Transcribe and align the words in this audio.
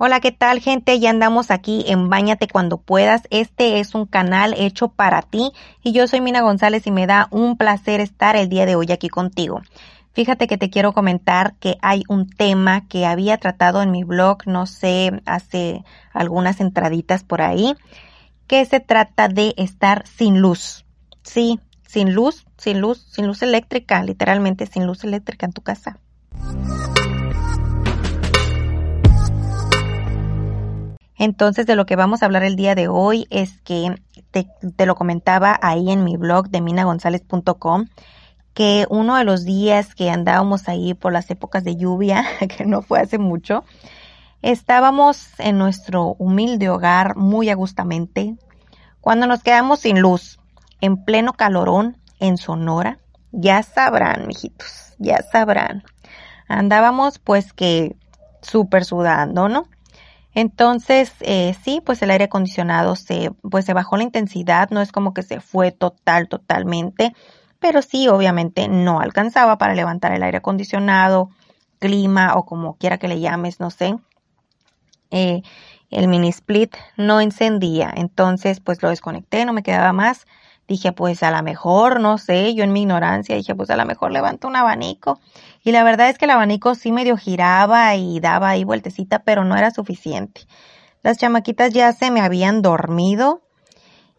Hola, 0.00 0.20
¿qué 0.20 0.30
tal 0.30 0.60
gente? 0.60 1.00
Ya 1.00 1.10
andamos 1.10 1.50
aquí 1.50 1.84
en 1.88 2.08
Báñate 2.08 2.46
cuando 2.46 2.76
puedas. 2.78 3.22
Este 3.30 3.80
es 3.80 3.96
un 3.96 4.06
canal 4.06 4.54
hecho 4.56 4.86
para 4.86 5.22
ti 5.22 5.50
y 5.82 5.90
yo 5.90 6.06
soy 6.06 6.20
Mina 6.20 6.40
González 6.40 6.86
y 6.86 6.92
me 6.92 7.08
da 7.08 7.26
un 7.32 7.56
placer 7.56 8.00
estar 8.00 8.36
el 8.36 8.48
día 8.48 8.64
de 8.64 8.76
hoy 8.76 8.92
aquí 8.92 9.08
contigo. 9.08 9.60
Fíjate 10.12 10.46
que 10.46 10.56
te 10.56 10.70
quiero 10.70 10.92
comentar 10.92 11.56
que 11.56 11.78
hay 11.82 12.04
un 12.08 12.30
tema 12.30 12.86
que 12.86 13.06
había 13.06 13.38
tratado 13.38 13.82
en 13.82 13.90
mi 13.90 14.04
blog, 14.04 14.46
no 14.46 14.66
sé, 14.66 15.20
hace 15.26 15.82
algunas 16.12 16.60
entraditas 16.60 17.24
por 17.24 17.42
ahí, 17.42 17.74
que 18.46 18.64
se 18.66 18.78
trata 18.78 19.26
de 19.26 19.52
estar 19.56 20.06
sin 20.06 20.40
luz. 20.40 20.86
Sí, 21.24 21.58
sin 21.88 22.14
luz, 22.14 22.46
sin 22.56 22.80
luz, 22.80 23.04
sin 23.10 23.26
luz 23.26 23.42
eléctrica, 23.42 24.00
literalmente 24.04 24.66
sin 24.66 24.86
luz 24.86 25.02
eléctrica 25.02 25.44
en 25.44 25.52
tu 25.52 25.62
casa. 25.62 25.98
Entonces, 31.18 31.66
de 31.66 31.74
lo 31.74 31.84
que 31.84 31.96
vamos 31.96 32.22
a 32.22 32.26
hablar 32.26 32.44
el 32.44 32.56
día 32.56 32.76
de 32.76 32.86
hoy 32.86 33.26
es 33.30 33.60
que 33.62 34.00
te, 34.30 34.86
lo 34.86 34.94
comentaba 34.94 35.58
ahí 35.60 35.90
en 35.90 36.04
mi 36.04 36.16
blog 36.16 36.48
de 36.48 36.60
minagonzalez.com 36.60 37.86
que 38.54 38.86
uno 38.88 39.16
de 39.16 39.24
los 39.24 39.44
días 39.44 39.94
que 39.94 40.10
andábamos 40.10 40.68
ahí 40.68 40.94
por 40.94 41.12
las 41.12 41.30
épocas 41.30 41.64
de 41.64 41.76
lluvia, 41.76 42.24
que 42.56 42.64
no 42.64 42.82
fue 42.82 43.00
hace 43.00 43.18
mucho, 43.18 43.64
estábamos 44.42 45.28
en 45.38 45.58
nuestro 45.58 46.14
humilde 46.18 46.68
hogar 46.68 47.16
muy 47.16 47.50
agustamente 47.50 48.36
cuando 49.00 49.26
nos 49.26 49.42
quedamos 49.42 49.80
sin 49.80 50.00
luz, 50.00 50.38
en 50.80 51.04
pleno 51.04 51.32
calorón, 51.32 51.96
en 52.20 52.36
Sonora. 52.36 52.98
Ya 53.30 53.62
sabrán, 53.62 54.26
mijitos, 54.26 54.94
ya 54.98 55.22
sabrán. 55.22 55.82
Andábamos 56.48 57.18
pues 57.18 57.52
que 57.52 57.96
súper 58.42 58.84
sudando, 58.84 59.48
¿no? 59.48 59.68
Entonces, 60.38 61.14
eh, 61.18 61.56
sí, 61.64 61.82
pues 61.84 62.00
el 62.00 62.12
aire 62.12 62.26
acondicionado 62.26 62.94
se, 62.94 63.32
pues 63.42 63.64
se 63.64 63.74
bajó 63.74 63.96
la 63.96 64.04
intensidad, 64.04 64.70
no 64.70 64.80
es 64.80 64.92
como 64.92 65.12
que 65.12 65.24
se 65.24 65.40
fue 65.40 65.72
total, 65.72 66.28
totalmente, 66.28 67.12
pero 67.58 67.82
sí, 67.82 68.06
obviamente 68.06 68.68
no 68.68 69.00
alcanzaba 69.00 69.58
para 69.58 69.74
levantar 69.74 70.12
el 70.12 70.22
aire 70.22 70.38
acondicionado, 70.38 71.30
clima 71.80 72.36
o 72.36 72.46
como 72.46 72.76
quiera 72.76 72.98
que 72.98 73.08
le 73.08 73.18
llames, 73.18 73.58
no 73.58 73.70
sé. 73.70 73.96
Eh, 75.10 75.42
el 75.90 76.06
mini 76.06 76.28
split 76.28 76.76
no 76.96 77.20
encendía, 77.20 77.92
entonces 77.96 78.60
pues 78.60 78.80
lo 78.80 78.90
desconecté, 78.90 79.44
no 79.44 79.52
me 79.52 79.64
quedaba 79.64 79.92
más. 79.92 80.24
Dije, 80.68 80.92
pues 80.92 81.22
a 81.22 81.30
lo 81.30 81.42
mejor, 81.42 81.98
no 81.98 82.18
sé, 82.18 82.54
yo 82.54 82.62
en 82.62 82.72
mi 82.72 82.82
ignorancia 82.82 83.34
dije, 83.34 83.54
pues 83.54 83.70
a 83.70 83.76
lo 83.76 83.86
mejor 83.86 84.12
levanto 84.12 84.46
un 84.46 84.54
abanico 84.54 85.18
y 85.64 85.72
la 85.72 85.82
verdad 85.82 86.10
es 86.10 86.18
que 86.18 86.26
el 86.26 86.30
abanico 86.30 86.74
sí 86.74 86.92
medio 86.92 87.16
giraba 87.16 87.94
y 87.96 88.20
daba 88.20 88.50
ahí 88.50 88.64
vueltecita, 88.64 89.20
pero 89.20 89.44
no 89.44 89.56
era 89.56 89.70
suficiente. 89.70 90.42
Las 91.02 91.18
chamaquitas 91.18 91.72
ya 91.72 91.92
se 91.92 92.10
me 92.10 92.20
habían 92.20 92.62
dormido 92.62 93.42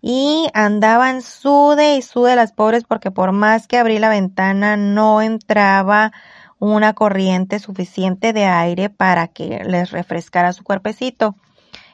y 0.01 0.47
andaban 0.53 1.21
sude 1.21 1.95
y 1.97 2.01
sude 2.01 2.35
las 2.35 2.51
pobres 2.51 2.83
porque 2.83 3.11
por 3.11 3.31
más 3.31 3.67
que 3.67 3.77
abrí 3.77 3.99
la 3.99 4.09
ventana 4.09 4.77
no 4.77 5.21
entraba 5.21 6.11
una 6.57 6.93
corriente 6.93 7.59
suficiente 7.59 8.33
de 8.33 8.45
aire 8.45 8.89
para 8.89 9.27
que 9.27 9.63
les 9.65 9.91
refrescara 9.91 10.53
su 10.53 10.63
cuerpecito. 10.63 11.35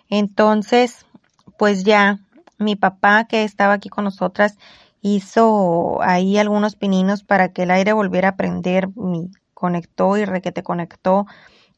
Entonces, 0.10 1.06
pues 1.58 1.84
ya 1.84 2.20
mi 2.58 2.76
papá 2.76 3.26
que 3.26 3.44
estaba 3.44 3.74
aquí 3.74 3.90
con 3.90 4.04
nosotras 4.04 4.58
hizo 5.02 6.02
ahí 6.02 6.38
algunos 6.38 6.76
pininos 6.76 7.24
para 7.24 7.50
que 7.54 7.64
el 7.64 7.72
aire 7.72 7.94
volviera 7.94 8.30
a 8.30 8.36
prender, 8.36 8.90
conectó 9.54 10.18
y 10.18 10.26
requete 10.26 10.64
conectó 10.64 11.26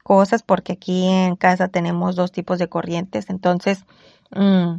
cosas 0.03 0.43
porque 0.43 0.73
aquí 0.73 1.07
en 1.09 1.35
casa 1.35 1.67
tenemos 1.67 2.15
dos 2.15 2.31
tipos 2.31 2.59
de 2.59 2.69
corrientes, 2.69 3.29
entonces 3.29 3.83
mm, 4.31 4.75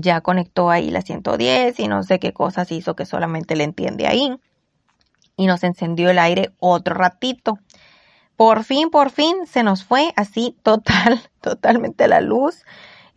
ya 0.00 0.22
conectó 0.22 0.70
ahí 0.70 0.90
la 0.90 1.02
110 1.02 1.78
y 1.80 1.88
no 1.88 2.02
sé 2.02 2.18
qué 2.18 2.32
cosas 2.32 2.72
hizo 2.72 2.96
que 2.96 3.04
solamente 3.04 3.56
le 3.56 3.64
entiende 3.64 4.06
ahí 4.06 4.38
y 5.36 5.46
nos 5.46 5.64
encendió 5.64 6.10
el 6.10 6.18
aire 6.18 6.50
otro 6.58 6.94
ratito. 6.94 7.58
Por 8.36 8.64
fin, 8.64 8.90
por 8.90 9.10
fin 9.10 9.46
se 9.46 9.62
nos 9.62 9.84
fue 9.84 10.12
así 10.16 10.56
total, 10.62 11.20
totalmente 11.40 12.08
la 12.08 12.20
luz. 12.20 12.64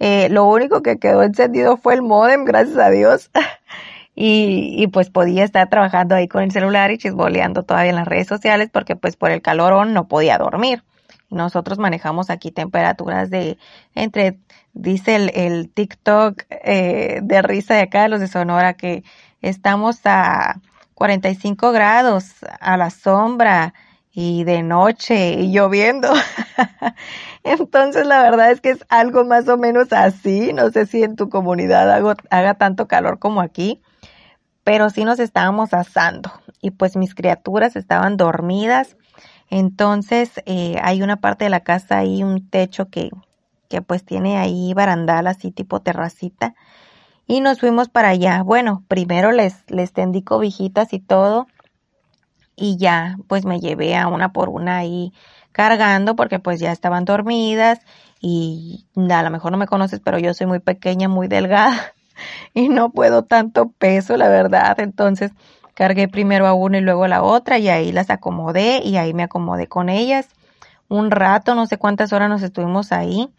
Eh, 0.04 0.30
lo 0.30 0.46
único 0.46 0.82
que 0.82 0.98
quedó 0.98 1.22
encendido 1.22 1.78
fue 1.78 1.94
el 1.94 2.02
modem, 2.02 2.44
gracias 2.44 2.80
a 2.80 2.90
Dios. 2.90 3.30
y, 4.16 4.74
y 4.76 4.88
pues 4.88 5.12
podía 5.12 5.44
estar 5.44 5.70
trabajando 5.70 6.16
ahí 6.16 6.28
con 6.28 6.42
el 6.42 6.52
celular 6.52 6.90
y 6.90 6.98
chisboleando 6.98 7.62
todavía 7.62 7.92
en 7.92 7.98
las 7.98 8.08
redes 8.08 8.26
sociales 8.28 8.72
porque 8.74 8.96
pues 8.96 9.16
por 9.16 9.30
el 9.30 9.44
calorón 9.44 9.94
no 9.94 10.08
podía 10.08 10.40
dormir. 10.40 10.84
Nosotros 11.30 11.78
manejamos 11.78 12.32
aquí 12.32 12.50
temperaturas 12.50 13.30
de 13.30 13.60
entre, 13.94 14.40
dice 14.74 15.16
el, 15.18 15.32
el 15.36 15.70
TikTok 15.70 16.46
eh, 16.50 17.20
de 17.22 17.42
risa 17.44 17.76
de 17.76 17.82
acá 17.82 18.02
de 18.02 18.10
los 18.10 18.20
de 18.22 18.28
Sonora 18.28 18.74
que 18.74 19.04
estamos 19.44 20.00
a 20.06 20.62
45 20.96 21.72
grados 21.72 22.38
a 22.60 22.76
la 22.76 22.90
sombra 22.90 23.76
y 24.14 24.44
de 24.44 24.64
noche 24.64 25.34
y 25.34 25.52
lloviendo. 25.52 26.12
Entonces 27.44 28.06
la 28.06 28.22
verdad 28.22 28.52
es 28.52 28.62
que 28.62 28.72
es 28.72 28.86
algo 28.90 29.24
más 29.26 29.48
o 29.48 29.58
menos 29.58 29.94
así. 29.94 30.54
No 30.54 30.70
sé 30.72 30.86
si 30.86 31.04
en 31.04 31.16
tu 31.16 31.30
comunidad 31.30 31.92
haga 32.30 32.54
tanto 32.56 32.88
calor 32.88 33.20
como 33.20 33.42
aquí 33.42 33.82
pero 34.64 34.90
sí 34.90 35.06
nos 35.06 35.20
estábamos 35.20 35.74
asando 35.74 36.32
y 36.62 36.72
pues 36.72 36.96
mis 36.96 37.16
criaturas 37.16 37.76
estaban 37.76 38.18
dormidas. 38.18 38.98
Entonces 39.50 40.32
eh, 40.46 40.78
hay 40.82 41.02
una 41.02 41.18
parte 41.18 41.46
de 41.46 41.50
la 41.50 41.62
casa 41.62 41.98
ahí, 41.98 42.24
un 42.24 42.50
techo 42.50 42.90
que, 42.90 43.10
que 43.70 43.82
pues 43.82 44.06
tiene 44.06 44.38
ahí 44.38 44.74
barandal 44.74 45.28
así 45.28 45.52
tipo 45.52 45.82
terracita 45.82 46.54
y 47.28 47.42
nos 47.42 47.60
fuimos 47.60 47.90
para 47.90 48.10
allá. 48.10 48.44
Bueno, 48.44 48.84
primero 48.88 49.32
les, 49.32 49.70
les 49.70 49.94
tendí 49.94 50.22
cobijitas 50.22 50.94
y 50.94 51.00
todo 51.00 51.48
y 52.62 52.78
ya 52.78 53.18
pues 53.28 53.44
me 53.44 53.60
llevé 53.60 53.98
a 53.98 54.08
una 54.08 54.32
por 54.32 54.50
una 54.50 54.78
ahí 54.78 55.12
cargando 55.52 56.16
porque 56.16 56.40
pues 56.40 56.60
ya 56.60 56.72
estaban 56.72 57.06
dormidas 57.06 57.80
y 58.22 58.86
a 58.96 59.24
lo 59.24 59.32
mejor 59.32 59.52
no 59.52 59.58
me 59.58 59.66
conoces 59.66 60.00
pero 60.00 60.20
yo 60.20 60.34
soy 60.36 60.46
muy 60.46 60.60
pequeña, 60.60 61.10
muy 61.10 61.28
delgada 61.28 61.94
y 62.54 62.70
no 62.70 62.92
puedo 62.92 63.24
tanto 63.24 63.70
peso, 63.72 64.16
la 64.16 64.30
verdad. 64.30 64.80
Entonces 64.80 65.32
cargué 65.74 66.08
primero 66.08 66.46
a 66.46 66.54
una 66.54 66.78
y 66.78 66.82
luego 66.82 67.06
a 67.06 67.08
la 67.08 67.24
otra 67.24 67.58
y 67.58 67.68
ahí 67.68 67.92
las 67.92 68.12
acomodé 68.12 68.82
y 68.84 68.98
ahí 68.98 69.14
me 69.14 69.24
acomodé 69.24 69.68
con 69.68 69.90
ellas. 69.90 70.28
Un 70.88 71.10
rato, 71.10 71.56
no 71.56 71.66
sé 71.66 71.78
cuántas 71.78 72.14
horas 72.14 72.30
nos 72.30 72.44
estuvimos 72.44 72.92
ahí. 72.92 73.30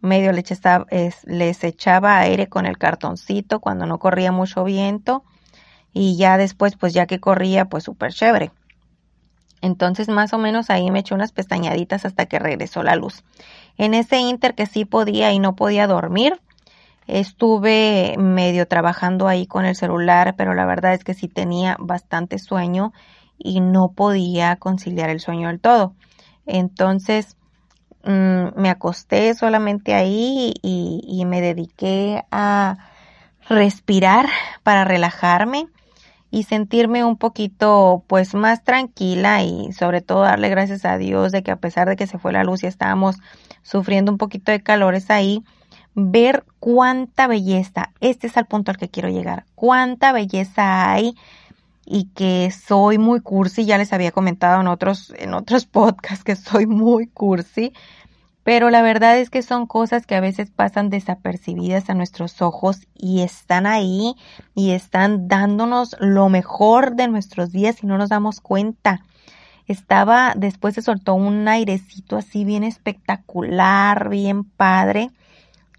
Medio 0.00 0.32
les 0.32 0.50
echaba, 0.50 0.86
les 1.24 1.64
echaba 1.64 2.18
aire 2.18 2.48
con 2.48 2.66
el 2.66 2.76
cartoncito 2.76 3.60
cuando 3.60 3.86
no 3.86 3.98
corría 3.98 4.32
mucho 4.32 4.64
viento. 4.64 5.22
Y 5.92 6.16
ya 6.16 6.38
después, 6.38 6.76
pues 6.76 6.92
ya 6.92 7.06
que 7.06 7.20
corría, 7.20 7.66
pues 7.66 7.84
súper 7.84 8.12
chévere. 8.12 8.50
Entonces 9.64 10.08
más 10.08 10.32
o 10.32 10.38
menos 10.38 10.70
ahí 10.70 10.90
me 10.90 11.00
eché 11.00 11.14
unas 11.14 11.32
pestañaditas 11.32 12.04
hasta 12.04 12.26
que 12.26 12.38
regresó 12.38 12.82
la 12.82 12.96
luz. 12.96 13.24
En 13.76 13.94
ese 13.94 14.18
inter 14.18 14.54
que 14.54 14.66
sí 14.66 14.84
podía 14.84 15.32
y 15.32 15.38
no 15.38 15.56
podía 15.56 15.86
dormir, 15.86 16.40
Estuve 17.06 18.14
medio 18.16 18.66
trabajando 18.66 19.28
ahí 19.28 19.46
con 19.46 19.66
el 19.66 19.76
celular, 19.76 20.34
pero 20.36 20.54
la 20.54 20.64
verdad 20.64 20.94
es 20.94 21.04
que 21.04 21.12
sí 21.12 21.28
tenía 21.28 21.76
bastante 21.78 22.38
sueño 22.38 22.92
y 23.36 23.60
no 23.60 23.92
podía 23.92 24.56
conciliar 24.56 25.10
el 25.10 25.20
sueño 25.20 25.48
del 25.48 25.60
todo. 25.60 25.94
Entonces 26.46 27.36
mm, 28.04 28.58
me 28.58 28.70
acosté 28.70 29.34
solamente 29.34 29.92
ahí 29.92 30.54
y, 30.62 31.02
y 31.06 31.24
me 31.26 31.42
dediqué 31.42 32.24
a 32.30 32.78
respirar 33.50 34.26
para 34.62 34.84
relajarme 34.84 35.66
y 36.34 36.42
sentirme 36.42 37.04
un 37.04 37.16
poquito 37.16 38.02
pues 38.08 38.34
más 38.34 38.64
tranquila 38.64 39.44
y 39.44 39.72
sobre 39.72 40.00
todo 40.00 40.22
darle 40.22 40.48
gracias 40.48 40.84
a 40.84 40.98
Dios 40.98 41.30
de 41.30 41.44
que 41.44 41.52
a 41.52 41.56
pesar 41.56 41.88
de 41.88 41.94
que 41.94 42.08
se 42.08 42.18
fue 42.18 42.32
la 42.32 42.42
luz 42.42 42.64
y 42.64 42.66
estábamos 42.66 43.18
sufriendo 43.62 44.10
un 44.10 44.18
poquito 44.18 44.50
de 44.50 44.60
calores 44.60 45.12
ahí, 45.12 45.44
ver 45.94 46.44
cuánta 46.58 47.28
belleza, 47.28 47.92
este 48.00 48.26
es 48.26 48.36
el 48.36 48.46
punto 48.46 48.72
al 48.72 48.78
que 48.78 48.88
quiero 48.88 49.10
llegar, 49.10 49.44
cuánta 49.54 50.10
belleza 50.10 50.90
hay 50.90 51.14
y 51.86 52.06
que 52.16 52.50
soy 52.50 52.98
muy 52.98 53.20
cursi, 53.20 53.64
ya 53.64 53.78
les 53.78 53.92
había 53.92 54.10
comentado 54.10 54.60
en 54.60 54.66
otros, 54.66 55.14
en 55.16 55.34
otros 55.34 55.66
podcasts 55.66 56.24
que 56.24 56.34
soy 56.34 56.66
muy 56.66 57.06
cursi, 57.06 57.72
pero 58.44 58.68
la 58.68 58.82
verdad 58.82 59.18
es 59.18 59.30
que 59.30 59.42
son 59.42 59.66
cosas 59.66 60.06
que 60.06 60.14
a 60.14 60.20
veces 60.20 60.50
pasan 60.50 60.90
desapercibidas 60.90 61.88
a 61.88 61.94
nuestros 61.94 62.42
ojos 62.42 62.86
y 62.94 63.22
están 63.22 63.66
ahí 63.66 64.14
y 64.54 64.72
están 64.72 65.28
dándonos 65.28 65.96
lo 65.98 66.28
mejor 66.28 66.94
de 66.94 67.08
nuestros 67.08 67.50
días 67.52 67.82
y 67.82 67.86
no 67.86 67.96
nos 67.96 68.10
damos 68.10 68.40
cuenta. 68.40 69.00
Estaba, 69.66 70.34
después 70.36 70.74
se 70.74 70.82
soltó 70.82 71.14
un 71.14 71.48
airecito 71.48 72.18
así 72.18 72.44
bien 72.44 72.64
espectacular, 72.64 74.10
bien 74.10 74.44
padre 74.44 75.10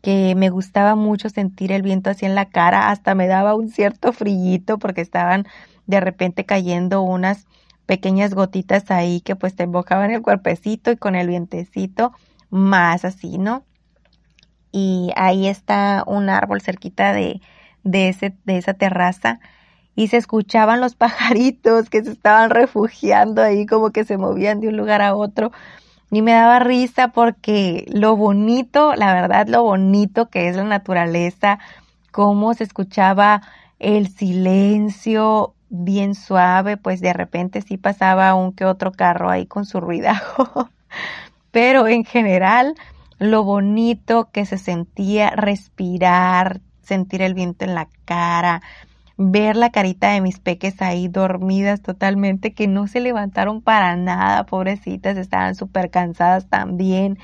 que 0.02 0.36
me 0.36 0.50
gustaba 0.50 0.96
mucho 0.96 1.30
sentir 1.30 1.72
el 1.72 1.82
viento 1.82 2.12
así 2.12 2.28
en 2.28 2.36
la 2.36 2.46
cara, 2.46 2.90
hasta 2.90 3.16
me 3.16 3.26
daba 3.26 3.56
un 3.56 3.70
cierto 3.70 4.14
frillito 4.14 4.78
porque 4.78 5.02
estaban 5.02 5.48
de 5.88 6.00
repente 6.00 6.46
cayendo 6.46 7.02
unas 7.02 7.48
pequeñas 7.86 8.34
gotitas 8.34 8.90
ahí 8.92 9.22
que 9.22 9.36
pues 9.36 9.56
te 9.56 9.64
embocaban 9.64 10.12
el 10.12 10.22
cuerpecito 10.22 10.92
y 10.92 10.98
con 10.98 11.16
el 11.16 11.28
vientecito 11.28 12.12
más 12.50 13.06
así, 13.06 13.38
¿no? 13.38 13.66
Y 14.72 15.12
ahí 15.16 15.48
está 15.48 16.04
un 16.06 16.30
árbol 16.30 16.62
cerquita 16.62 17.14
de, 17.14 17.42
de, 17.84 18.10
ese, 18.10 18.36
de 18.46 18.58
esa 18.58 18.74
terraza 18.74 19.40
y 19.96 20.10
se 20.10 20.18
escuchaban 20.18 20.82
los 20.82 20.96
pajaritos 20.96 21.90
que 21.90 22.04
se 22.04 22.12
estaban 22.12 22.50
refugiando 22.50 23.42
ahí 23.42 23.66
como 23.66 23.92
que 23.92 24.04
se 24.04 24.18
movían 24.18 24.60
de 24.60 24.68
un 24.68 24.78
lugar 24.78 25.02
a 25.02 25.16
otro 25.16 25.52
y 26.12 26.22
me 26.22 26.34
daba 26.34 26.60
risa 26.60 27.10
porque 27.10 27.86
lo 27.90 28.16
bonito, 28.16 28.96
la 28.96 29.14
verdad 29.14 29.48
lo 29.48 29.64
bonito 29.64 30.30
que 30.30 30.48
es 30.48 30.56
la 30.56 30.64
naturaleza, 30.64 31.60
cómo 32.12 32.54
se 32.54 32.64
escuchaba 32.64 33.42
el 33.80 34.08
silencio 34.08 35.54
bien 35.70 36.16
suave, 36.16 36.78
pues 36.78 37.02
de 37.02 37.12
repente 37.12 37.62
sí 37.62 37.78
pasaba 37.78 38.34
un 38.36 38.54
que 38.54 38.66
otro 38.66 38.92
carro 38.92 39.30
ahí 39.30 39.46
con 39.46 39.66
su 39.66 39.82
ruidajo, 39.82 40.70
pero 41.56 41.88
en 41.88 42.04
general 42.04 42.76
lo 43.18 43.46
bonito 43.46 44.30
que 44.34 44.46
se 44.46 44.58
sentía 44.58 45.30
respirar, 45.30 46.60
sentir 46.82 47.22
el 47.22 47.34
viento 47.34 47.64
en 47.64 47.76
la 47.76 47.88
cara, 48.04 48.62
ver 49.16 49.56
la 49.56 49.70
carita 49.70 50.12
de 50.12 50.20
mis 50.20 50.38
peques 50.38 50.82
ahí 50.82 51.08
dormidas 51.08 51.82
totalmente, 51.82 52.52
que 52.54 52.68
no 52.68 52.88
se 52.88 53.00
levantaron 53.00 53.62
para 53.62 53.96
nada, 53.96 54.46
pobrecitas, 54.46 55.16
estaban 55.16 55.56
súper 55.56 55.90
cansadas 55.92 56.50
también, 56.50 57.20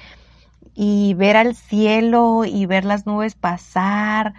y 0.73 1.13
ver 1.15 1.35
al 1.35 1.53
cielo 1.53 2.45
y 2.45 2.65
ver 2.67 2.85
las 2.85 3.05
nubes 3.05 3.35
pasar. 3.35 4.33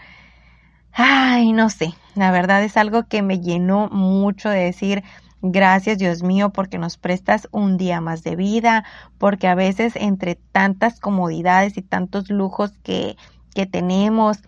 Ay, 0.95 1.53
no 1.53 1.69
sé, 1.69 1.93
la 2.15 2.31
verdad 2.31 2.65
es 2.65 2.79
algo 2.79 3.09
que 3.09 3.21
me 3.21 3.41
llenó 3.41 3.91
mucho 3.91 4.49
de 4.49 4.65
decir, 4.65 5.05
Gracias 5.45 5.99
Dios 5.99 6.23
mío 6.23 6.51
porque 6.51 6.79
nos 6.79 6.97
prestas 6.97 7.49
un 7.51 7.77
día 7.77 8.01
más 8.01 8.23
de 8.23 8.37
vida, 8.37 8.85
porque 9.19 9.49
a 9.49 9.57
veces 9.57 9.97
entre 9.97 10.37
tantas 10.37 11.01
comodidades 11.01 11.77
y 11.77 11.83
tantos 11.83 12.31
lujos 12.31 12.71
que, 12.85 13.17
que 13.53 13.67
tenemos, 13.67 14.39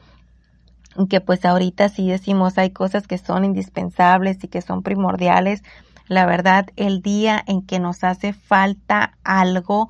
que 1.09 1.21
pues 1.21 1.45
ahorita 1.45 1.89
sí 1.89 2.09
decimos 2.09 2.59
hay 2.59 2.71
cosas 2.71 3.09
que 3.09 3.19
son 3.19 3.45
indispensables 3.45 4.43
y 4.45 4.49
que 4.49 4.63
son 4.63 4.85
primordiales. 4.85 5.65
La 6.07 6.27
verdad, 6.27 6.67
el 6.77 7.03
día 7.03 7.43
en 7.45 7.63
que 7.63 7.81
nos 7.81 8.05
hace 8.05 8.33
falta 8.33 9.19
algo, 9.25 9.89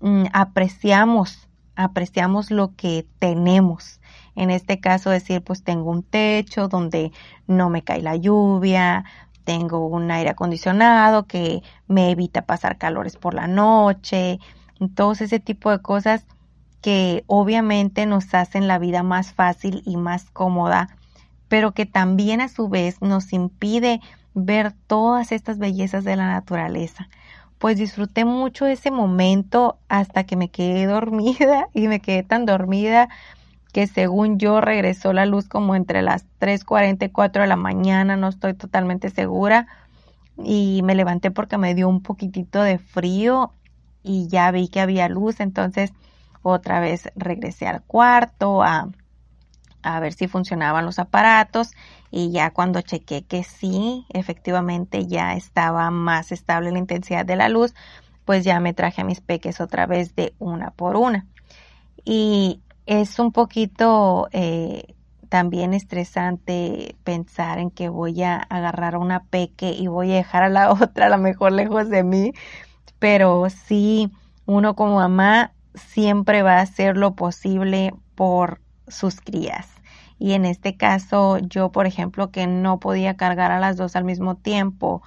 mm, 0.00 0.26
apreciamos, 0.32 1.48
apreciamos 1.74 2.52
lo 2.52 2.76
que 2.76 3.04
tenemos. 3.18 4.00
En 4.36 4.50
este 4.50 4.78
caso 4.78 5.10
decir, 5.10 5.42
pues 5.42 5.64
tengo 5.64 5.90
un 5.90 6.02
techo 6.02 6.68
donde 6.68 7.10
no 7.46 7.70
me 7.70 7.82
cae 7.82 8.02
la 8.02 8.16
lluvia, 8.16 9.04
tengo 9.46 9.86
un 9.86 10.10
aire 10.10 10.30
acondicionado 10.30 11.26
que 11.26 11.62
me 11.86 12.10
evita 12.10 12.42
pasar 12.42 12.76
calores 12.76 13.16
por 13.16 13.32
la 13.32 13.46
noche, 13.46 14.40
todo 14.94 15.12
ese 15.12 15.38
tipo 15.38 15.70
de 15.70 15.80
cosas 15.80 16.26
que 16.82 17.24
obviamente 17.28 18.06
nos 18.06 18.34
hacen 18.34 18.68
la 18.68 18.78
vida 18.78 19.02
más 19.02 19.32
fácil 19.32 19.82
y 19.86 19.96
más 19.96 20.30
cómoda, 20.32 20.88
pero 21.48 21.72
que 21.72 21.86
también 21.86 22.40
a 22.40 22.48
su 22.48 22.68
vez 22.68 23.00
nos 23.00 23.32
impide 23.32 24.00
ver 24.34 24.72
todas 24.86 25.30
estas 25.30 25.58
bellezas 25.58 26.04
de 26.04 26.16
la 26.16 26.26
naturaleza. 26.26 27.08
Pues 27.58 27.78
disfruté 27.78 28.24
mucho 28.24 28.66
ese 28.66 28.90
momento 28.90 29.78
hasta 29.88 30.24
que 30.24 30.36
me 30.36 30.50
quedé 30.50 30.86
dormida 30.86 31.68
y 31.72 31.86
me 31.86 32.00
quedé 32.00 32.24
tan 32.24 32.46
dormida 32.46 33.08
que 33.76 33.86
según 33.86 34.38
yo 34.38 34.62
regresó 34.62 35.12
la 35.12 35.26
luz 35.26 35.48
como 35.48 35.74
entre 35.76 36.00
las 36.00 36.24
3.44 36.40 37.04
y 37.04 37.10
4 37.10 37.42
de 37.42 37.46
la 37.46 37.56
mañana, 37.56 38.16
no 38.16 38.28
estoy 38.28 38.54
totalmente 38.54 39.10
segura. 39.10 39.66
Y 40.42 40.80
me 40.82 40.94
levanté 40.94 41.30
porque 41.30 41.58
me 41.58 41.74
dio 41.74 41.86
un 41.86 42.02
poquitito 42.02 42.62
de 42.62 42.78
frío 42.78 43.52
y 44.02 44.28
ya 44.28 44.50
vi 44.50 44.68
que 44.68 44.80
había 44.80 45.10
luz, 45.10 45.40
entonces 45.40 45.92
otra 46.40 46.80
vez 46.80 47.10
regresé 47.16 47.66
al 47.66 47.82
cuarto 47.82 48.62
a, 48.62 48.88
a 49.82 50.00
ver 50.00 50.14
si 50.14 50.26
funcionaban 50.26 50.86
los 50.86 50.98
aparatos 50.98 51.72
y 52.10 52.30
ya 52.30 52.52
cuando 52.52 52.80
chequé 52.80 53.24
que 53.24 53.44
sí, 53.44 54.06
efectivamente 54.08 55.06
ya 55.06 55.34
estaba 55.34 55.90
más 55.90 56.32
estable 56.32 56.72
la 56.72 56.78
intensidad 56.78 57.26
de 57.26 57.36
la 57.36 57.50
luz, 57.50 57.74
pues 58.24 58.42
ya 58.42 58.58
me 58.58 58.72
traje 58.72 59.02
a 59.02 59.04
mis 59.04 59.20
peques 59.20 59.60
otra 59.60 59.84
vez 59.84 60.16
de 60.16 60.32
una 60.38 60.70
por 60.70 60.96
una. 60.96 61.26
Y 62.06 62.62
es 62.86 63.18
un 63.18 63.32
poquito 63.32 64.28
eh, 64.32 64.94
también 65.28 65.74
estresante 65.74 66.96
pensar 67.04 67.58
en 67.58 67.70
que 67.70 67.88
voy 67.88 68.22
a 68.22 68.36
agarrar 68.36 68.94
a 68.94 68.98
una 68.98 69.24
peque 69.24 69.72
y 69.72 69.88
voy 69.88 70.12
a 70.12 70.16
dejar 70.16 70.44
a 70.44 70.48
la 70.48 70.72
otra 70.72 71.06
a 71.06 71.10
lo 71.10 71.18
mejor 71.18 71.52
lejos 71.52 71.90
de 71.90 72.04
mí, 72.04 72.32
pero 72.98 73.48
sí, 73.50 74.10
uno 74.46 74.74
como 74.74 74.96
mamá 74.96 75.52
siempre 75.74 76.42
va 76.42 76.54
a 76.54 76.62
hacer 76.62 76.96
lo 76.96 77.14
posible 77.14 77.92
por 78.14 78.60
sus 78.88 79.20
crías. 79.20 79.68
Y 80.18 80.32
en 80.32 80.46
este 80.46 80.76
caso, 80.76 81.38
yo, 81.38 81.70
por 81.70 81.86
ejemplo, 81.86 82.30
que 82.30 82.46
no 82.46 82.80
podía 82.80 83.16
cargar 83.16 83.52
a 83.52 83.60
las 83.60 83.76
dos 83.76 83.96
al 83.96 84.04
mismo 84.04 84.36
tiempo, 84.36 85.02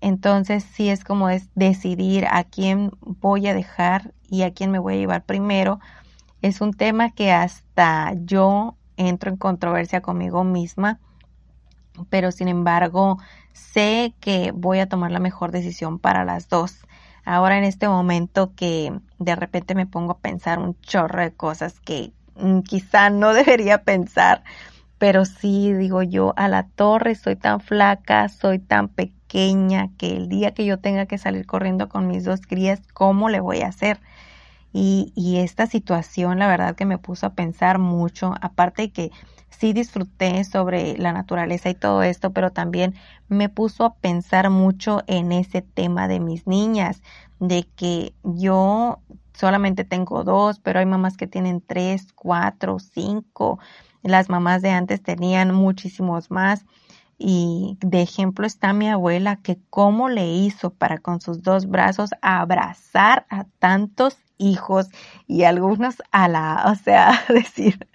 entonces 0.00 0.64
sí 0.64 0.88
es 0.88 1.04
como 1.04 1.28
es 1.28 1.48
decidir 1.54 2.26
a 2.28 2.42
quién 2.44 2.90
voy 3.00 3.46
a 3.46 3.54
dejar 3.54 4.12
y 4.28 4.42
a 4.42 4.52
quién 4.52 4.70
me 4.72 4.78
voy 4.78 4.94
a 4.94 4.98
llevar 4.98 5.24
primero. 5.24 5.78
Es 6.42 6.60
un 6.60 6.72
tema 6.72 7.10
que 7.10 7.32
hasta 7.32 8.14
yo 8.24 8.76
entro 8.96 9.30
en 9.30 9.36
controversia 9.36 10.00
conmigo 10.00 10.44
misma, 10.44 11.00
pero 12.08 12.32
sin 12.32 12.48
embargo 12.48 13.18
sé 13.52 14.14
que 14.20 14.52
voy 14.54 14.78
a 14.78 14.88
tomar 14.88 15.10
la 15.10 15.20
mejor 15.20 15.52
decisión 15.52 15.98
para 15.98 16.24
las 16.24 16.48
dos 16.48 16.80
ahora 17.24 17.58
en 17.58 17.64
este 17.64 17.88
momento 17.88 18.52
que 18.54 18.92
de 19.18 19.36
repente 19.36 19.74
me 19.74 19.86
pongo 19.86 20.12
a 20.12 20.18
pensar 20.18 20.58
un 20.58 20.78
chorro 20.80 21.22
de 21.22 21.32
cosas 21.32 21.80
que 21.80 22.12
mm, 22.36 22.60
quizá 22.60 23.10
no 23.10 23.32
debería 23.34 23.82
pensar, 23.84 24.42
pero 24.98 25.24
sí 25.24 25.72
digo 25.72 26.02
yo, 26.02 26.34
a 26.36 26.48
la 26.48 26.64
torre 26.64 27.14
soy 27.14 27.36
tan 27.36 27.60
flaca, 27.60 28.28
soy 28.28 28.58
tan 28.58 28.88
pequeña, 28.88 29.90
que 29.96 30.16
el 30.16 30.28
día 30.28 30.52
que 30.52 30.64
yo 30.64 30.78
tenga 30.78 31.06
que 31.06 31.18
salir 31.18 31.46
corriendo 31.46 31.88
con 31.88 32.06
mis 32.06 32.24
dos 32.24 32.40
crías, 32.40 32.80
¿cómo 32.92 33.28
le 33.28 33.40
voy 33.40 33.60
a 33.60 33.68
hacer? 33.68 34.00
Y, 34.72 35.12
y 35.16 35.38
esta 35.38 35.66
situación, 35.66 36.38
la 36.38 36.46
verdad 36.46 36.76
que 36.76 36.84
me 36.86 36.98
puso 36.98 37.26
a 37.26 37.34
pensar 37.34 37.78
mucho, 37.78 38.34
aparte 38.40 38.82
de 38.82 38.92
que 38.92 39.10
sí 39.50 39.72
disfruté 39.72 40.42
sobre 40.44 40.96
la 40.96 41.12
naturaleza 41.12 41.68
y 41.68 41.74
todo 41.74 42.02
esto, 42.02 42.32
pero 42.32 42.50
también 42.50 42.94
me 43.28 43.48
puso 43.48 43.84
a 43.84 43.94
pensar 43.94 44.48
mucho 44.48 45.02
en 45.06 45.32
ese 45.32 45.60
tema 45.62 46.08
de 46.08 46.20
mis 46.20 46.46
niñas, 46.46 47.02
de 47.40 47.68
que 47.76 48.14
yo 48.22 49.00
solamente 49.34 49.84
tengo 49.84 50.24
dos, 50.24 50.60
pero 50.60 50.78
hay 50.78 50.86
mamás 50.86 51.16
que 51.16 51.26
tienen 51.26 51.60
tres, 51.60 52.12
cuatro, 52.14 52.78
cinco. 52.78 53.58
Las 54.02 54.28
mamás 54.28 54.62
de 54.62 54.70
antes 54.70 55.02
tenían 55.02 55.54
muchísimos 55.54 56.30
más. 56.30 56.64
Y 57.18 57.76
de 57.80 58.00
ejemplo 58.00 58.46
está 58.46 58.72
mi 58.72 58.88
abuela 58.88 59.36
que 59.36 59.58
cómo 59.68 60.08
le 60.08 60.26
hizo 60.32 60.70
para 60.70 60.98
con 60.98 61.20
sus 61.20 61.42
dos 61.42 61.66
brazos 61.66 62.10
abrazar 62.22 63.26
a 63.28 63.44
tantos 63.58 64.16
hijos 64.40 64.88
y 65.26 65.44
algunos 65.44 66.02
a 66.10 66.26
la, 66.28 66.64
o 66.66 66.74
sea, 66.74 67.22
decir 67.28 67.86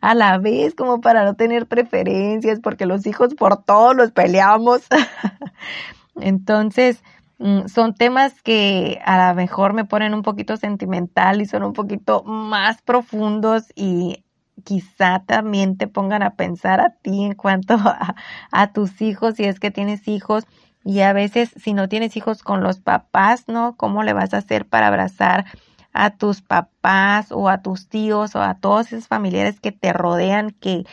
a 0.00 0.14
la 0.14 0.38
vez 0.38 0.74
como 0.74 1.00
para 1.00 1.24
no 1.24 1.34
tener 1.34 1.66
preferencias 1.66 2.60
porque 2.60 2.84
los 2.84 3.06
hijos 3.06 3.34
por 3.34 3.62
todos 3.64 3.96
los 3.96 4.10
peleamos. 4.10 4.82
Entonces, 6.20 7.02
mm, 7.38 7.68
son 7.68 7.94
temas 7.94 8.42
que 8.42 9.00
a 9.04 9.28
lo 9.28 9.34
mejor 9.34 9.72
me 9.72 9.84
ponen 9.84 10.14
un 10.14 10.22
poquito 10.22 10.56
sentimental 10.56 11.40
y 11.40 11.46
son 11.46 11.62
un 11.62 11.72
poquito 11.72 12.22
más 12.24 12.82
profundos 12.82 13.64
y 13.74 14.24
quizá 14.64 15.20
también 15.24 15.76
te 15.76 15.86
pongan 15.86 16.22
a 16.22 16.34
pensar 16.34 16.80
a 16.80 16.90
ti 16.90 17.24
en 17.24 17.34
cuanto 17.34 17.74
a, 17.76 18.16
a 18.50 18.72
tus 18.72 19.00
hijos, 19.00 19.36
si 19.36 19.44
es 19.44 19.60
que 19.60 19.70
tienes 19.70 20.08
hijos, 20.08 20.44
y 20.84 21.00
a 21.00 21.12
veces 21.12 21.50
si 21.62 21.74
no 21.74 21.88
tienes 21.88 22.16
hijos 22.16 22.42
con 22.42 22.62
los 22.62 22.80
papás, 22.80 23.44
¿no? 23.46 23.76
¿Cómo 23.76 24.02
le 24.02 24.12
vas 24.12 24.34
a 24.34 24.38
hacer 24.38 24.66
para 24.66 24.88
abrazar 24.88 25.46
a 25.92 26.16
tus 26.16 26.40
papás 26.42 27.32
o 27.32 27.48
a 27.48 27.62
tus 27.62 27.88
tíos 27.88 28.34
o 28.34 28.42
a 28.42 28.54
todos 28.54 28.92
esos 28.92 29.08
familiares 29.08 29.60
que 29.60 29.72
te 29.72 29.92
rodean 29.92 30.50
que, 30.50 30.84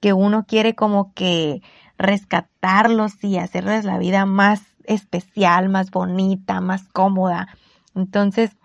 que 0.00 0.12
uno 0.12 0.44
quiere 0.46 0.74
como 0.74 1.12
que 1.14 1.62
rescatarlos 1.98 3.22
y 3.22 3.38
hacerles 3.38 3.84
la 3.84 3.98
vida 3.98 4.26
más 4.26 4.62
especial, 4.84 5.68
más 5.68 5.90
bonita, 5.90 6.60
más 6.60 6.88
cómoda. 6.88 7.48
Entonces, 7.94 8.56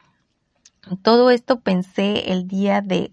todo 1.01 1.29
esto 1.29 1.59
pensé 1.59 2.31
el 2.31 2.47
día 2.47 2.81
de 2.81 3.11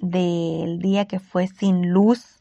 del 0.00 0.78
día 0.78 1.06
que 1.06 1.20
fue 1.20 1.48
sin 1.48 1.90
luz. 1.90 2.40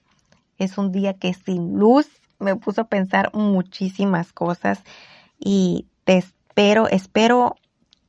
Es 0.58 0.78
un 0.78 0.92
día 0.92 1.14
que 1.16 1.34
sin 1.34 1.78
luz 1.78 2.08
me 2.40 2.56
puso 2.56 2.82
a 2.82 2.88
pensar 2.88 3.32
muchísimas 3.34 4.32
cosas 4.32 4.84
y 5.40 5.88
te 6.04 6.18
espero, 6.18 6.88
espero 6.88 7.56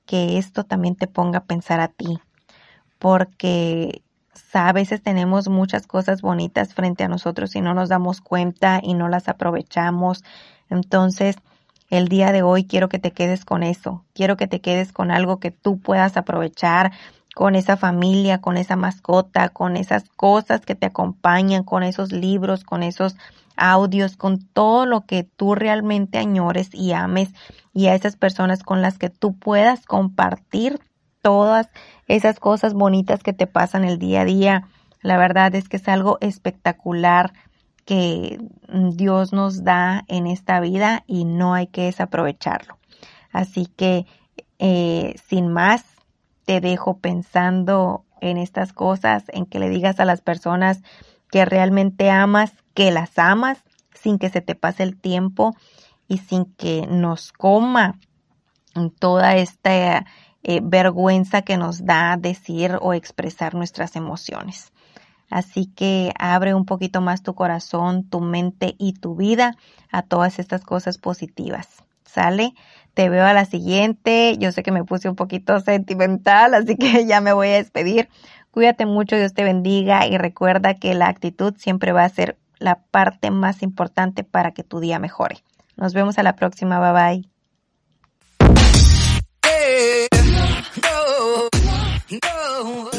que 0.08 0.38
esto 0.38 0.64
también 0.64 0.96
te 0.96 1.06
ponga 1.06 1.40
a 1.40 1.44
pensar 1.44 1.80
a 1.80 1.88
ti, 1.88 2.18
porque 2.98 4.00
a 4.54 4.72
veces 4.72 5.02
tenemos 5.02 5.50
muchas 5.50 5.86
cosas 5.86 6.22
bonitas 6.22 6.72
frente 6.72 7.04
a 7.04 7.08
nosotros 7.08 7.54
y 7.54 7.60
no 7.60 7.74
nos 7.74 7.90
damos 7.90 8.22
cuenta 8.22 8.80
y 8.82 8.94
no 8.94 9.08
las 9.08 9.28
aprovechamos. 9.28 10.24
Entonces, 10.70 11.36
el 11.90 12.08
día 12.08 12.32
de 12.32 12.42
hoy 12.42 12.64
quiero 12.64 12.88
que 12.88 12.98
te 12.98 13.10
quedes 13.10 13.44
con 13.44 13.62
eso, 13.62 14.02
quiero 14.14 14.38
que 14.38 14.48
te 14.48 14.62
quedes 14.62 14.92
con 14.92 15.10
algo 15.10 15.40
que 15.40 15.50
tú 15.50 15.78
puedas 15.78 16.16
aprovechar, 16.16 16.92
con 17.38 17.54
esa 17.54 17.76
familia, 17.76 18.40
con 18.40 18.56
esa 18.56 18.74
mascota, 18.74 19.48
con 19.50 19.76
esas 19.76 20.08
cosas 20.16 20.66
que 20.66 20.74
te 20.74 20.86
acompañan, 20.86 21.62
con 21.62 21.84
esos 21.84 22.10
libros, 22.10 22.64
con 22.64 22.82
esos 22.82 23.16
audios, 23.56 24.16
con 24.16 24.40
todo 24.40 24.86
lo 24.86 25.02
que 25.02 25.22
tú 25.22 25.54
realmente 25.54 26.18
añores 26.18 26.70
y 26.72 26.94
ames 26.94 27.28
y 27.72 27.86
a 27.86 27.94
esas 27.94 28.16
personas 28.16 28.64
con 28.64 28.82
las 28.82 28.98
que 28.98 29.08
tú 29.08 29.38
puedas 29.38 29.86
compartir 29.86 30.80
todas 31.22 31.68
esas 32.08 32.40
cosas 32.40 32.74
bonitas 32.74 33.22
que 33.22 33.32
te 33.32 33.46
pasan 33.46 33.84
el 33.84 34.00
día 34.00 34.22
a 34.22 34.24
día. 34.24 34.68
La 35.00 35.16
verdad 35.16 35.54
es 35.54 35.68
que 35.68 35.76
es 35.76 35.86
algo 35.86 36.18
espectacular 36.20 37.32
que 37.84 38.40
Dios 38.96 39.32
nos 39.32 39.62
da 39.62 40.02
en 40.08 40.26
esta 40.26 40.58
vida 40.58 41.04
y 41.06 41.24
no 41.24 41.54
hay 41.54 41.68
que 41.68 41.84
desaprovecharlo. 41.84 42.78
Así 43.30 43.66
que, 43.66 44.06
eh, 44.58 45.14
sin 45.28 45.46
más, 45.46 45.97
te 46.48 46.62
dejo 46.62 46.96
pensando 46.96 48.06
en 48.22 48.38
estas 48.38 48.72
cosas, 48.72 49.24
en 49.28 49.44
que 49.44 49.58
le 49.58 49.68
digas 49.68 50.00
a 50.00 50.06
las 50.06 50.22
personas 50.22 50.80
que 51.30 51.44
realmente 51.44 52.08
amas, 52.08 52.54
que 52.72 52.90
las 52.90 53.18
amas, 53.18 53.62
sin 53.92 54.18
que 54.18 54.30
se 54.30 54.40
te 54.40 54.54
pase 54.54 54.82
el 54.82 54.98
tiempo 54.98 55.54
y 56.08 56.16
sin 56.16 56.46
que 56.46 56.86
nos 56.86 57.32
coma 57.32 57.98
toda 58.98 59.36
esta 59.36 60.06
eh, 60.42 60.60
vergüenza 60.62 61.42
que 61.42 61.58
nos 61.58 61.84
da 61.84 62.16
decir 62.16 62.78
o 62.80 62.94
expresar 62.94 63.54
nuestras 63.54 63.94
emociones. 63.94 64.72
Así 65.28 65.66
que 65.66 66.14
abre 66.18 66.54
un 66.54 66.64
poquito 66.64 67.02
más 67.02 67.22
tu 67.22 67.34
corazón, 67.34 68.08
tu 68.08 68.22
mente 68.22 68.74
y 68.78 68.94
tu 68.94 69.16
vida 69.16 69.54
a 69.92 70.00
todas 70.00 70.38
estas 70.38 70.64
cosas 70.64 70.96
positivas. 70.96 71.68
¿Sale? 72.06 72.54
Te 72.98 73.08
veo 73.10 73.24
a 73.24 73.32
la 73.32 73.44
siguiente. 73.44 74.36
Yo 74.38 74.50
sé 74.50 74.64
que 74.64 74.72
me 74.72 74.82
puse 74.82 75.08
un 75.08 75.14
poquito 75.14 75.60
sentimental, 75.60 76.52
así 76.52 76.74
que 76.74 77.06
ya 77.06 77.20
me 77.20 77.32
voy 77.32 77.46
a 77.46 77.52
despedir. 77.52 78.08
Cuídate 78.50 78.86
mucho, 78.86 79.14
Dios 79.14 79.34
te 79.34 79.44
bendiga 79.44 80.04
y 80.08 80.18
recuerda 80.18 80.74
que 80.74 80.92
la 80.94 81.06
actitud 81.06 81.54
siempre 81.58 81.92
va 81.92 82.02
a 82.02 82.08
ser 82.08 82.38
la 82.58 82.82
parte 82.90 83.30
más 83.30 83.62
importante 83.62 84.24
para 84.24 84.50
que 84.50 84.64
tu 84.64 84.80
día 84.80 84.98
mejore. 84.98 85.44
Nos 85.76 85.94
vemos 85.94 86.18
a 86.18 86.24
la 86.24 86.34
próxima. 86.34 86.80
Bye 86.80 87.22
bye. 92.90 92.97